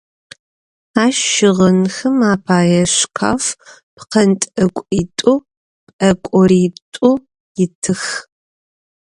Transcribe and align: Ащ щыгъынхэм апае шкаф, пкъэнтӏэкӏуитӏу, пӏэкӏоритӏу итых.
Ащ 1.03 1.15
щыгъынхэм 1.33 2.17
апае 2.33 2.83
шкаф, 2.97 3.43
пкъэнтӏэкӏуитӏу, 3.95 5.35
пӏэкӏоритӏу 5.97 7.13
итых. 7.63 8.03